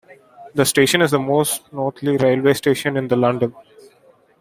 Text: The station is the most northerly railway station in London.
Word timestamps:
The 0.55 0.65
station 0.65 1.03
is 1.03 1.11
the 1.11 1.19
most 1.19 1.71
northerly 1.71 2.17
railway 2.17 2.55
station 2.55 2.97
in 2.97 3.07
London. 3.07 3.53